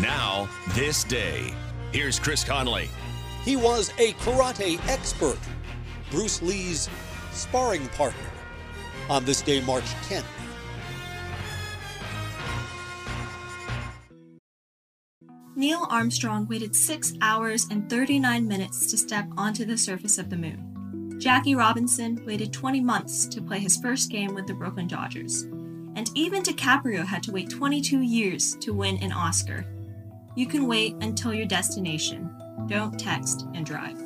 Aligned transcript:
Now, 0.00 0.48
this 0.74 1.02
day. 1.02 1.52
Here's 1.92 2.20
Chris 2.20 2.44
Conley. 2.44 2.88
He 3.44 3.56
was 3.56 3.90
a 3.98 4.12
karate 4.12 4.78
expert, 4.88 5.38
Bruce 6.12 6.40
Lee's 6.40 6.88
sparring 7.32 7.88
partner. 7.88 8.30
On 9.10 9.24
this 9.24 9.42
day, 9.42 9.60
March 9.62 9.84
10th. 10.08 10.22
Neil 15.56 15.84
Armstrong 15.90 16.46
waited 16.46 16.76
6 16.76 17.14
hours 17.20 17.66
and 17.68 17.90
39 17.90 18.46
minutes 18.46 18.88
to 18.92 18.96
step 18.96 19.26
onto 19.36 19.64
the 19.64 19.76
surface 19.76 20.16
of 20.16 20.30
the 20.30 20.36
moon. 20.36 21.16
Jackie 21.18 21.56
Robinson 21.56 22.24
waited 22.24 22.52
20 22.52 22.80
months 22.80 23.26
to 23.26 23.42
play 23.42 23.58
his 23.58 23.76
first 23.78 24.12
game 24.12 24.32
with 24.32 24.46
the 24.46 24.54
Brooklyn 24.54 24.86
Dodgers. 24.86 25.42
And 25.96 26.08
even 26.14 26.44
DiCaprio 26.44 27.04
had 27.04 27.24
to 27.24 27.32
wait 27.32 27.50
22 27.50 28.02
years 28.02 28.54
to 28.60 28.72
win 28.72 28.98
an 28.98 29.10
Oscar. 29.10 29.66
You 30.38 30.46
can 30.46 30.66
wait 30.68 30.94
until 31.00 31.34
your 31.34 31.46
destination. 31.46 32.32
Don't 32.68 32.96
text 32.96 33.48
and 33.54 33.66
drive. 33.66 33.98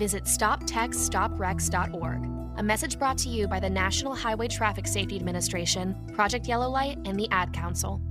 Visit 0.00 0.24
stoptextsstopwrecks.org. 0.24 2.58
A 2.58 2.62
message 2.64 2.98
brought 2.98 3.18
to 3.18 3.28
you 3.28 3.46
by 3.46 3.60
the 3.60 3.70
National 3.70 4.16
Highway 4.16 4.48
Traffic 4.48 4.88
Safety 4.88 5.14
Administration, 5.14 5.94
Project 6.12 6.48
Yellow 6.48 6.68
Light, 6.68 6.98
and 7.04 7.16
the 7.16 7.28
Ad 7.30 7.52
Council. 7.52 8.02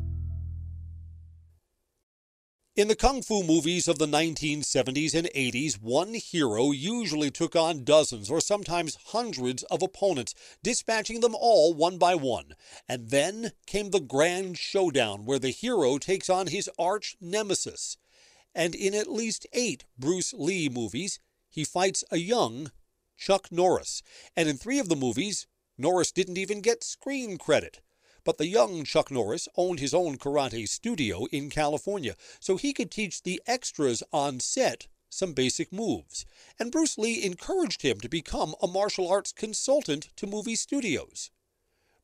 In 2.76 2.90
the 2.90 2.96
kung 2.98 3.22
fu 3.22 3.42
movies 3.42 3.88
of 3.88 4.00
the 4.00 4.06
1970s 4.06 5.16
and 5.16 5.30
80s, 5.34 5.82
one 5.82 6.14
hero 6.14 6.72
usually 6.72 7.32
took 7.32 7.56
on 7.56 7.86
dozens 7.86 8.30
or 8.30 8.42
sometimes 8.42 8.98
hundreds 9.06 9.64
of 9.64 9.82
opponents, 9.82 10.36
dispatching 10.62 11.22
them 11.22 11.34
all 11.34 11.74
one 11.74 11.98
by 11.98 12.16
one. 12.16 12.54
And 12.90 13.12
then 13.12 13.54
came 13.66 13.92
the 13.92 14.02
grand 14.02 14.58
showdown 14.58 15.24
where 15.24 15.40
the 15.40 15.52
hero 15.52 15.98
takes 15.98 16.30
on 16.30 16.48
his 16.48 16.70
arch 16.78 17.16
nemesis. 17.22 17.96
And 18.54 18.76
in 18.76 18.94
at 18.94 19.10
least 19.10 19.48
eight 19.54 19.86
Bruce 19.98 20.34
Lee 20.34 20.68
movies, 20.68 21.18
he 21.50 21.64
fights 21.64 22.04
a 22.12 22.18
young 22.18 22.72
Chuck 23.18 23.54
Norris. 23.54 24.04
And 24.36 24.50
in 24.50 24.58
three 24.58 24.80
of 24.80 24.90
the 24.90 24.98
movies, 24.98 25.48
Norris 25.78 26.12
didn't 26.12 26.38
even 26.38 26.60
get 26.60 26.84
screen 26.84 27.38
credit. 27.38 27.80
But 28.26 28.40
the 28.40 28.48
young 28.48 28.84
Chuck 28.84 29.12
Norris 29.12 29.48
owned 29.56 29.80
his 29.80 29.94
own 29.94 30.18
karate 30.18 30.68
studio 30.68 31.26
in 31.32 31.50
California, 31.50 32.16
so 32.42 32.58
he 32.58 32.74
could 32.74 32.92
teach 32.92 33.24
the 33.24 33.42
extras 33.48 34.04
on 34.12 34.42
set 34.42 34.88
some 35.10 35.34
basic 35.34 35.72
moves. 35.72 36.26
And 36.60 36.72
Bruce 36.72 36.98
Lee 36.98 37.24
encouraged 37.24 37.84
him 37.84 38.00
to 38.02 38.10
become 38.10 38.56
a 38.62 38.68
martial 38.68 39.08
arts 39.08 39.32
consultant 39.32 40.10
to 40.18 40.28
movie 40.28 40.56
studios. 40.56 41.30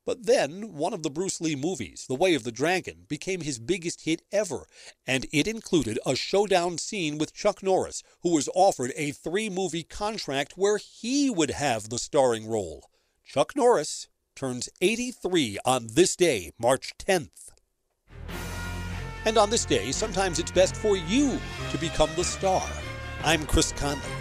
But 0.06 0.26
then, 0.26 0.74
one 0.74 0.94
of 0.94 1.04
the 1.04 1.12
Bruce 1.12 1.42
Lee 1.42 1.56
movies, 1.56 2.06
The 2.08 2.16
Way 2.16 2.34
of 2.34 2.44
the 2.44 2.52
Dragon, 2.52 3.06
became 3.08 3.42
his 3.42 3.60
biggest 3.60 4.02
hit 4.02 4.24
ever, 4.32 4.66
and 5.06 5.28
it 5.32 5.48
included 5.48 6.00
a 6.06 6.16
showdown 6.16 6.78
scene 6.78 7.18
with 7.18 7.34
Chuck 7.34 7.62
Norris, 7.62 8.02
who 8.22 8.34
was 8.34 8.50
offered 8.56 8.94
a 8.96 9.12
three 9.12 9.50
movie 9.50 9.84
contract 9.84 10.54
where 10.56 10.78
he 10.78 11.30
would 11.30 11.52
have 11.52 11.90
the 11.90 12.00
starring 12.00 12.48
role. 12.48 12.90
Chuck 13.24 13.56
Norris 13.56 14.08
turns 14.42 14.68
83 14.82 15.60
on 15.66 15.86
this 15.92 16.16
day, 16.16 16.50
March 16.58 16.94
10th. 16.98 17.52
And 19.24 19.38
on 19.38 19.52
this 19.52 19.66
day, 19.66 19.92
sometimes 19.92 20.40
it's 20.40 20.50
best 20.50 20.76
for 20.76 20.98
you 20.98 21.40
to 21.70 21.78
become 21.78 22.10
the 22.16 22.24
star. 22.24 22.68
I'm 23.24 23.46
Chris 23.46 23.72
Conley. 23.74 24.21